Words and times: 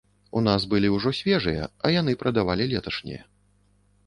У 0.39 0.41
нас 0.45 0.63
ужо 0.63 0.71
былі 0.71 0.89
свежыя, 1.19 1.67
а 1.85 1.93
яны 1.99 2.17
прадавалі 2.23 2.69
леташнія. 2.73 3.23